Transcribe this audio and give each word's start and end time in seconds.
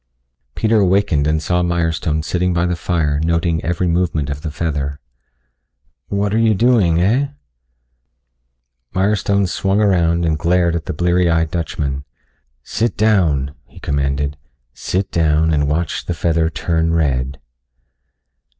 Peter 0.55 0.79
awakened 0.79 1.27
and 1.27 1.43
saw 1.43 1.61
Mirestone 1.61 2.23
sitting 2.23 2.55
by 2.55 2.65
the 2.65 2.75
fire 2.75 3.19
noting 3.19 3.63
every 3.63 3.85
movement 3.85 4.31
of 4.31 4.41
the 4.41 4.49
feather. 4.49 4.99
"What 6.07 6.33
are 6.33 6.39
you 6.39 6.55
doing, 6.55 6.97
heh?" 6.97 7.27
Mirestone 8.95 9.45
swung 9.47 9.79
around 9.79 10.25
and 10.25 10.39
glared 10.39 10.75
at 10.75 10.85
the 10.87 10.93
bleary 10.93 11.29
eyed 11.29 11.51
Dutchman. 11.51 12.03
"Sit 12.63 12.97
down," 12.97 13.53
he 13.67 13.79
commanded. 13.79 14.37
"Sit 14.73 15.11
down 15.11 15.53
and 15.53 15.69
watch 15.69 16.03
the 16.07 16.15
feather 16.15 16.49
turn 16.49 16.93
red." 16.95 17.39